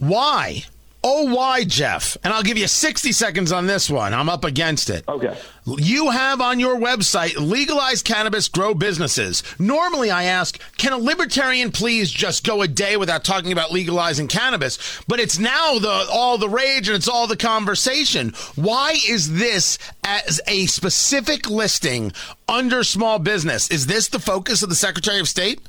[0.02, 0.64] Why?
[1.04, 2.16] Oh, why, Jeff?
[2.24, 4.12] And I'll give you 60 seconds on this one.
[4.12, 5.04] I'm up against it.
[5.08, 5.36] Okay.
[5.64, 9.44] You have on your website legalized cannabis grow businesses.
[9.60, 14.26] Normally, I ask, can a libertarian please just go a day without talking about legalizing
[14.26, 15.00] cannabis?
[15.06, 18.32] But it's now the all the rage and it's all the conversation.
[18.56, 22.12] Why is this as a specific listing
[22.48, 23.70] under small business?
[23.70, 25.60] Is this the focus of the Secretary of State?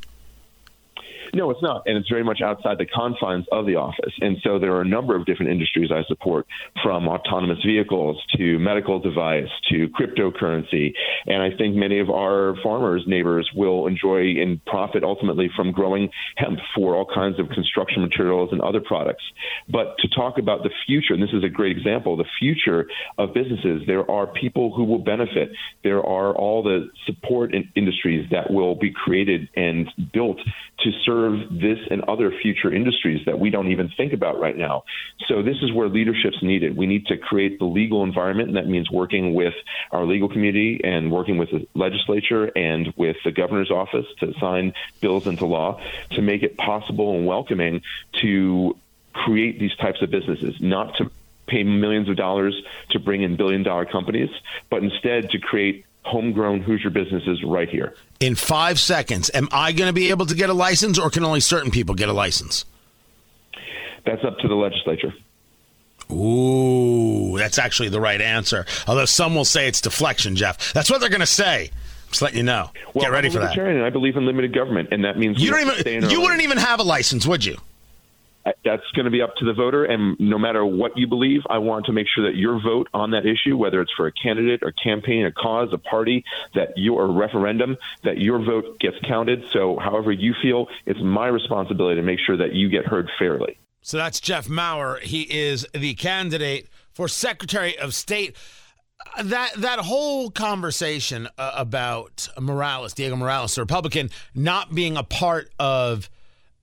[1.36, 1.82] No, it's not.
[1.88, 4.14] And it's very much outside the confines of the office.
[4.22, 6.46] And so there are a number of different industries I support,
[6.84, 10.94] from autonomous vehicles to medical device to cryptocurrency.
[11.26, 16.10] And I think many of our farmers, neighbors, will enjoy and profit ultimately from growing
[16.38, 19.24] hemp for all kinds of construction materials and other products.
[19.68, 22.86] But to talk about the future, and this is a great example, the future
[23.18, 25.50] of businesses, there are people who will benefit.
[25.84, 30.38] There are all the support in industries that will be created and built
[30.82, 34.84] to serve this and other future industries that we don't even think about right now.
[35.28, 36.76] So this is where leadership's needed.
[36.76, 39.54] We need to create the legal environment, and that means working with
[39.92, 44.74] our legal community and working with the legislature and with the governor's office to sign
[45.02, 45.80] bills into law
[46.12, 47.82] to make it possible and welcoming
[48.22, 48.78] to
[49.14, 51.12] create these types of businesses, not to
[51.48, 52.56] pay millions of dollars
[52.90, 54.30] to bring in billion dollar companies,
[54.70, 57.96] but instead to create homegrown Hoosier businesses right here.
[58.20, 61.24] In five seconds, am I going to be able to get a license or can
[61.24, 62.66] only certain people get a license?
[64.06, 65.14] That's up to the legislature.
[66.12, 68.66] Ooh, that's actually the right answer.
[68.88, 70.74] Although some will say it's deflection, Jeff.
[70.74, 71.72] That's what they're going to say.
[72.10, 72.70] Just letting you know.
[72.94, 73.58] Well, Get ready I'm for that.
[73.58, 76.10] I believe in limited government, and that means You don't even.
[76.10, 77.58] You wouldn't even have a license, would you?
[78.46, 79.86] That's going to be up to the voter.
[79.86, 83.12] And no matter what you believe, I want to make sure that your vote on
[83.12, 86.24] that issue, whether it's for a candidate, a campaign, a cause, a party,
[86.56, 89.44] that your referendum, that your vote gets counted.
[89.52, 93.58] So, however you feel, it's my responsibility to make sure that you get heard fairly.
[93.82, 95.00] So that's Jeff Maurer.
[95.02, 98.36] He is the candidate for Secretary of State.
[99.22, 105.52] that that whole conversation uh, about Morales, Diego Morales, the Republican, not being a part
[105.60, 106.10] of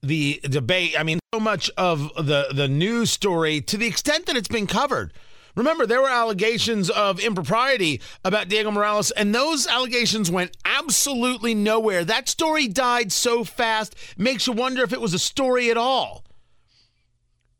[0.01, 0.99] the debate.
[0.99, 4.67] I mean, so much of the the news story, to the extent that it's been
[4.67, 5.13] covered.
[5.55, 12.05] Remember, there were allegations of impropriety about Diego Morales, and those allegations went absolutely nowhere.
[12.05, 16.23] That story died so fast, makes you wonder if it was a story at all.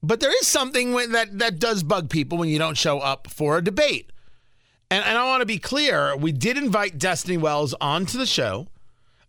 [0.02, 3.58] But there is something that that does bug people when you don't show up for
[3.58, 4.12] a debate.
[4.90, 8.68] And, and I want to be clear we did invite Destiny Wells onto the show.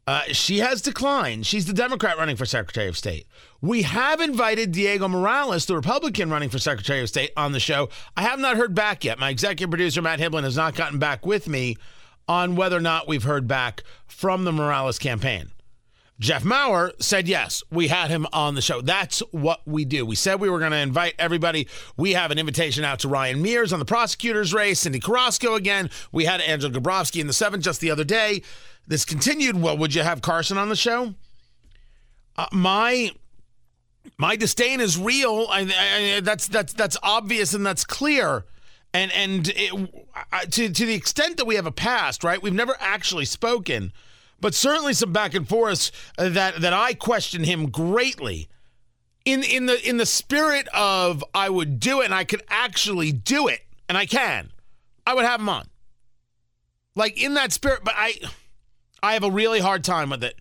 [0.06, 1.46] Uh, she has declined.
[1.46, 3.26] She's the Democrat running for Secretary of State.
[3.60, 7.88] We have invited Diego Morales, the Republican running for Secretary of State, on the show.
[8.16, 9.20] I have not heard back yet.
[9.20, 11.76] My executive producer, Matt Hiblin, has not gotten back with me
[12.26, 15.52] on whether or not we've heard back from the Morales campaign.
[16.22, 17.64] Jeff Maurer said yes.
[17.68, 18.80] We had him on the show.
[18.80, 20.06] That's what we do.
[20.06, 21.66] We said we were going to invite everybody.
[21.96, 25.90] We have an invitation out to Ryan Mears on the prosecutor's race, Cyndi Carrasco again.
[26.12, 28.42] We had Angela Grabovsky in the seventh just the other day.
[28.86, 29.60] This continued.
[29.60, 31.14] Well, would you have Carson on the show?
[32.36, 33.10] Uh, my
[34.16, 35.48] my disdain is real.
[35.50, 38.44] I, I, that's that's that's obvious and that's clear.
[38.94, 42.40] And and it, to to the extent that we have a past, right?
[42.40, 43.92] We've never actually spoken
[44.42, 48.48] but certainly some back and forth uh, that that I question him greatly.
[49.24, 53.12] In in the in the spirit of I would do it and I could actually
[53.12, 54.50] do it and I can.
[55.06, 55.68] I would have him on.
[56.94, 58.14] Like in that spirit, but I
[59.02, 60.36] I have a really hard time with it.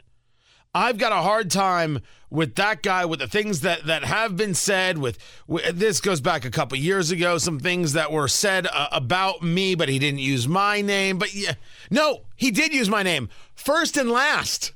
[0.74, 2.00] I've got a hard time
[2.32, 6.22] with that guy with the things that that have been said with, with this goes
[6.22, 10.00] back a couple years ago some things that were said uh, about me but he
[10.00, 11.54] didn't use my name but yeah
[11.92, 13.30] no he did use my name.
[13.54, 14.74] First and last.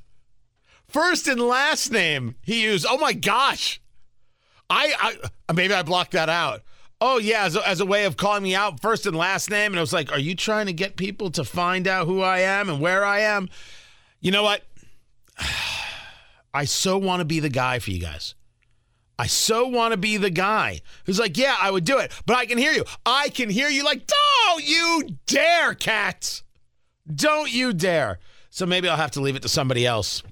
[0.86, 2.86] First and last name he used.
[2.88, 3.80] Oh my gosh.
[4.70, 6.62] I, I maybe I blocked that out.
[7.00, 9.72] Oh yeah as a, as a way of calling me out first and last name
[9.72, 12.38] and I was like are you trying to get people to find out who I
[12.38, 13.48] am and where I am?
[14.20, 14.62] You know what
[16.56, 18.34] I so want to be the guy for you guys.
[19.18, 22.34] I so want to be the guy who's like, yeah, I would do it, but
[22.34, 22.84] I can hear you.
[23.04, 26.44] I can hear you like, don't you dare, cats.
[27.14, 28.20] Don't you dare.
[28.48, 30.22] So maybe I'll have to leave it to somebody else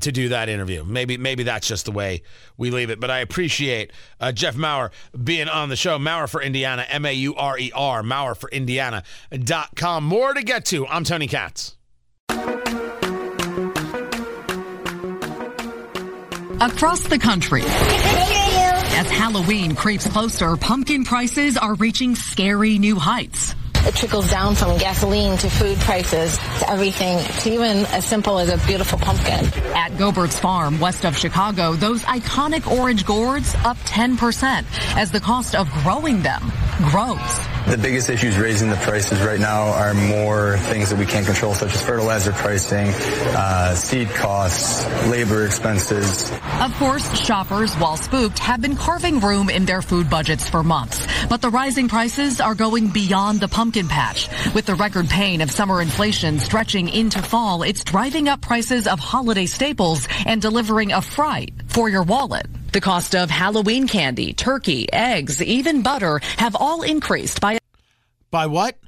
[0.00, 0.84] to do that interview.
[0.84, 2.22] Maybe maybe that's just the way
[2.56, 2.98] we leave it.
[2.98, 4.90] But I appreciate uh, Jeff Maurer
[5.22, 5.98] being on the show.
[5.98, 10.04] Maurer for Indiana, M A U R E R, Maurer for Indiana.com.
[10.04, 10.86] More to get to.
[10.86, 11.77] I'm Tony Katz.
[16.60, 17.62] Across the country.
[17.62, 23.54] As Halloween creeps closer, pumpkin prices are reaching scary new heights.
[23.86, 28.48] It trickles down from gasoline to food prices to everything to even as simple as
[28.48, 29.44] a beautiful pumpkin.
[29.74, 34.64] At Goebbert's Farm, west of Chicago, those iconic orange gourds up 10%
[34.96, 36.52] as the cost of growing them
[36.90, 37.18] grows.
[37.66, 41.52] The biggest issues raising the prices right now are more things that we can't control,
[41.52, 42.88] such as fertilizer pricing,
[43.36, 46.32] uh, seed costs, labor expenses.
[46.62, 51.06] Of course, shoppers, while spooked, have been carving room in their food budgets for months.
[51.28, 54.28] But the rising prices are going beyond the pumpkin patch.
[54.54, 58.98] With the record pain of summer inflation stretching into fall, it's driving up prices of
[58.98, 62.46] holiday staples and delivering a fright for your wallet.
[62.72, 67.58] The cost of Halloween candy, turkey, eggs, even butter have all increased by
[68.30, 68.78] by what?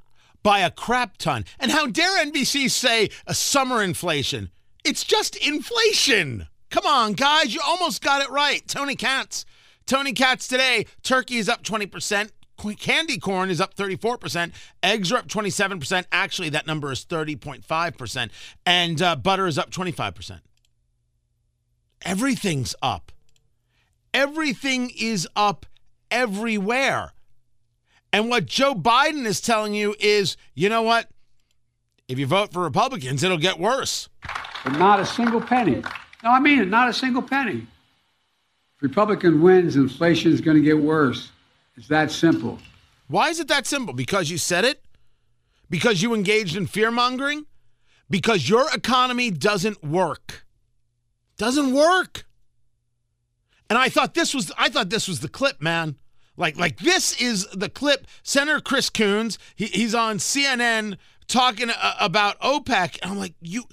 [0.42, 1.44] By a crap ton.
[1.58, 4.50] And how dare NBC say a summer inflation?
[4.84, 6.46] It's just inflation.
[6.70, 8.66] Come on, guys, you almost got it right.
[8.66, 9.44] Tony Katz.
[9.86, 10.86] Tony Katz today.
[11.02, 12.30] Turkey is up 20%.
[12.78, 14.52] Candy corn is up 34%.
[14.82, 16.04] Eggs are up 27%.
[16.12, 18.30] Actually, that number is 30.5%.
[18.66, 20.40] And uh, butter is up 25%.
[22.02, 23.12] Everything's up.
[24.12, 25.66] Everything is up
[26.10, 27.12] everywhere.
[28.12, 31.08] And what Joe Biden is telling you is, you know what?
[32.08, 34.08] If you vote for Republicans, it'll get worse.
[34.64, 35.82] But not a single penny.
[36.24, 37.66] No, I mean it, not a single penny.
[38.76, 41.30] If Republican wins, inflation is going to get worse.
[41.80, 42.58] It's that simple.
[43.08, 43.94] Why is it that simple?
[43.94, 44.84] Because you said it?
[45.70, 47.46] Because you engaged in fear mongering?
[48.10, 50.44] Because your economy doesn't work.
[51.38, 52.26] Doesn't work.
[53.70, 55.96] And I thought this was I thought this was the clip, man.
[56.36, 58.06] Like like this is the clip.
[58.22, 62.98] Senator Chris Coons, he, he's on CNN talking uh, about OPEC.
[63.00, 63.64] And I'm like, you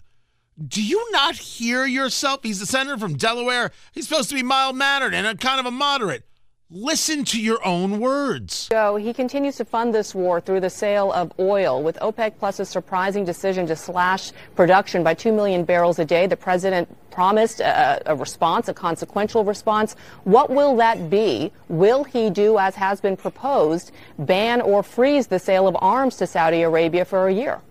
[0.65, 2.39] do you not hear yourself?
[2.43, 3.73] He's the senator from Delaware.
[3.91, 6.23] He's supposed to be mild mannered and a kind of a moderate.
[6.69, 8.67] Listen to your own words.
[8.73, 11.81] So he continues to fund this war through the sale of oil.
[11.81, 16.35] With OPEC Plus's surprising decision to slash production by 2 million barrels a day, the
[16.35, 19.95] president promised a, a, response, a consequential response.
[20.25, 21.53] What will that be?
[21.69, 26.27] Will he do, as has been proposed, ban or freeze the sale of arms to
[26.27, 27.61] Saudi Arabia for a year?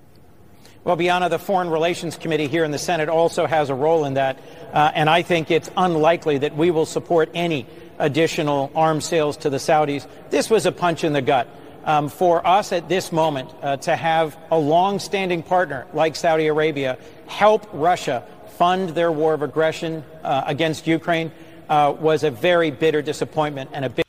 [0.85, 4.15] Well, Bianna, the Foreign Relations Committee here in the Senate also has a role in
[4.15, 4.39] that,
[4.73, 7.67] uh, and I think it's unlikely that we will support any
[7.99, 10.07] additional arms sales to the Saudis.
[10.31, 11.49] This was a punch in the gut.
[11.85, 16.99] Um, for us at this moment uh, to have a long-standing partner like Saudi Arabia
[17.29, 18.25] help Russia
[18.57, 21.31] fund their war of aggression uh, against Ukraine
[21.69, 24.05] uh, was a very bitter disappointment and a big.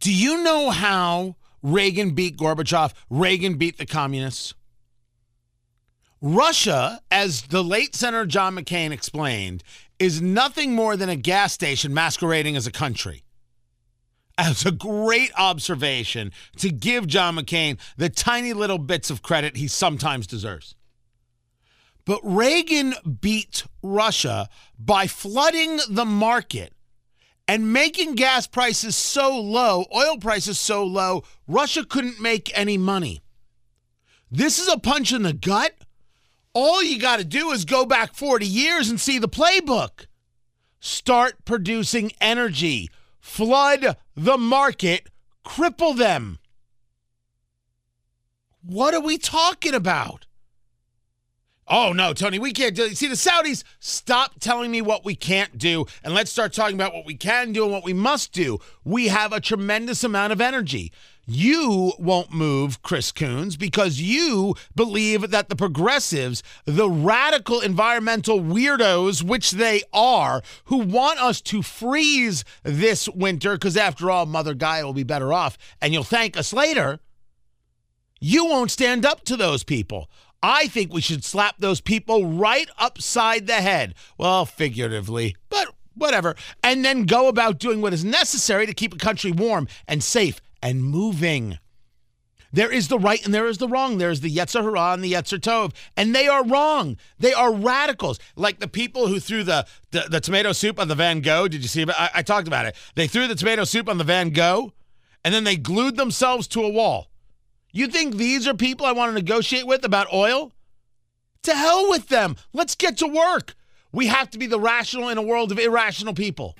[0.00, 2.92] Do you know how Reagan beat Gorbachev?
[3.10, 4.54] Reagan beat the communists.
[6.22, 9.62] Russia, as the late Senator John McCain explained,
[9.98, 13.22] is nothing more than a gas station masquerading as a country.
[14.40, 19.68] That's a great observation to give John McCain the tiny little bits of credit he
[19.68, 20.74] sometimes deserves.
[22.06, 26.72] But Reagan beat Russia by flooding the market
[27.46, 33.20] and making gas prices so low, oil prices so low, Russia couldn't make any money.
[34.30, 35.74] This is a punch in the gut.
[36.54, 40.06] All you got to do is go back 40 years and see the playbook.
[40.80, 42.88] Start producing energy
[43.30, 45.08] flood the market,
[45.46, 46.38] cripple them.
[48.62, 50.26] What are we talking about?
[51.68, 52.96] Oh, no, Tony, we can't do it.
[52.96, 56.92] See, the Saudis, stop telling me what we can't do and let's start talking about
[56.92, 58.58] what we can do and what we must do.
[58.84, 60.92] We have a tremendous amount of energy.
[61.32, 69.22] You won't move, Chris Coons, because you believe that the progressives, the radical environmental weirdos,
[69.22, 74.84] which they are, who want us to freeze this winter, because after all, Mother Gaia
[74.84, 76.98] will be better off, and you'll thank us later,
[78.20, 80.10] you won't stand up to those people.
[80.42, 83.94] I think we should slap those people right upside the head.
[84.18, 86.34] Well, figuratively, but whatever.
[86.64, 90.40] And then go about doing what is necessary to keep a country warm and safe
[90.62, 91.58] and moving.
[92.52, 93.98] There is the right and there is the wrong.
[93.98, 96.96] There is the Yetzer Hara and the Yetzer Tov, and they are wrong.
[97.18, 100.96] They are radicals, like the people who threw the, the, the tomato soup on the
[100.96, 101.46] Van Gogh.
[101.48, 101.86] Did you see?
[101.88, 102.74] I, I talked about it.
[102.96, 104.72] They threw the tomato soup on the Van Gogh,
[105.24, 107.10] and then they glued themselves to a wall.
[107.72, 110.52] You think these are people I want to negotiate with about oil?
[111.44, 112.36] To hell with them.
[112.52, 113.54] Let's get to work.
[113.92, 116.56] We have to be the rational in a world of irrational people.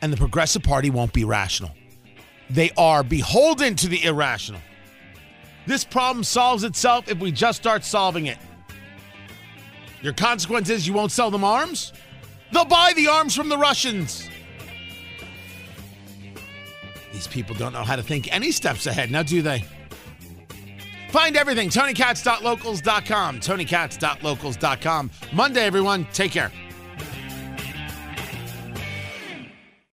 [0.00, 1.70] And the Progressive Party won't be rational.
[2.50, 4.60] They are beholden to the irrational.
[5.66, 8.38] This problem solves itself if we just start solving it.
[10.02, 11.92] Your consequence is you won't sell them arms?
[12.52, 14.28] They'll buy the arms from the Russians.
[17.12, 19.64] These people don't know how to think any steps ahead, now do they?
[21.10, 25.10] Find everything, TonyKatz.locals.com, TonyKatz.locals.com.
[25.32, 26.06] Monday, everyone.
[26.12, 26.50] Take care.